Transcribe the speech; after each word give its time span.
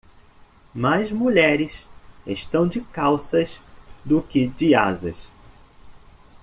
Mais 0.73 1.11
mulheres 1.11 1.85
estão 2.25 2.67
de 2.67 2.81
calças 2.81 3.61
do 4.03 4.19
que 4.19 4.47
de 4.47 4.73
asas. 4.73 5.27